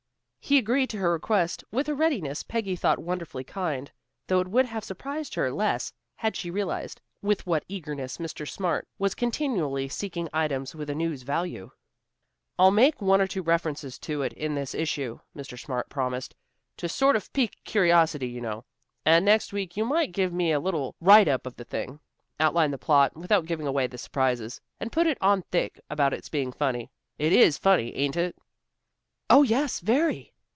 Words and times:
He 0.43 0.57
agreed 0.57 0.89
to 0.89 0.97
her 0.97 1.11
request 1.13 1.63
with 1.71 1.87
a 1.87 1.93
readiness 1.95 2.43
Peggy 2.43 2.75
thought 2.75 2.99
wonderfully 2.99 3.43
kind, 3.45 3.89
though 4.27 4.41
it 4.41 4.47
would 4.49 4.65
have 4.65 4.83
surprised 4.83 5.35
her 5.35 5.49
less, 5.51 5.93
had 6.15 6.35
she 6.35 6.51
realized 6.51 6.99
with 7.21 7.45
what 7.47 7.63
eagerness 7.69 8.17
Mr. 8.17 8.45
Smart 8.49 8.85
was 8.97 9.15
continually 9.15 9.87
seeking 9.87 10.27
items 10.33 10.75
with 10.75 10.89
a 10.89 10.95
news 10.95 11.21
value. 11.21 11.71
"I'll 12.59 12.69
make 12.71 13.01
one 13.01 13.21
or 13.21 13.27
two 13.27 13.41
references 13.43 13.97
to 13.99 14.23
it 14.23 14.33
in 14.33 14.55
this 14.55 14.73
issue," 14.75 15.19
Mr. 15.37 15.57
Smart 15.63 15.87
promised, 15.89 16.35
"to 16.77 16.89
sort 16.89 17.15
of 17.15 17.31
pique 17.33 17.63
curiosity, 17.63 18.27
you 18.27 18.41
know. 18.41 18.65
And 19.05 19.23
next 19.23 19.53
week 19.53 19.77
you 19.77 19.85
might 19.85 20.11
give 20.11 20.33
me 20.33 20.51
a 20.51 20.59
little 20.59 20.95
write 20.99 21.29
up 21.29 21.45
of 21.45 21.55
the 21.55 21.63
thing. 21.65 22.01
Outline 22.41 22.71
the 22.71 22.77
plot, 22.79 23.15
without 23.15 23.45
giving 23.45 23.67
away 23.67 23.87
the 23.87 23.97
surprises, 23.99 24.59
and 24.81 24.91
put 24.91 25.07
it 25.07 25.19
on 25.21 25.43
thick 25.43 25.79
about 25.89 26.13
its 26.13 26.27
being 26.27 26.51
funny. 26.51 26.91
It 27.19 27.31
is 27.31 27.57
funny, 27.59 27.95
ain't 27.95 28.17
it?" 28.17 28.35
"Oh, 29.29 29.43
yes, 29.43 29.79
very." 29.79 30.29